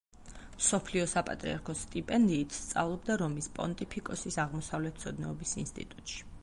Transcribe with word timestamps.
მსოფლიო 0.53 1.03
საპატრიარქოს 1.11 1.83
სტიპენდიით 1.87 2.57
სწავლობდა 2.61 3.19
რომის 3.25 3.51
პონტიფიკოსის 3.59 4.43
აღმოსავლეთმცოდნეობის 4.47 5.57
ინსტიტუტში. 5.65 6.31